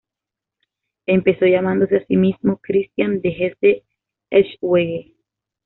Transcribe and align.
Empezó 1.05 1.45
llamándose 1.45 1.97
a 1.97 2.05
sí 2.07 2.17
mismo 2.17 2.57
"Cristián 2.57 3.21
de 3.21 3.55
Hesse-Eschwege". 4.31 5.13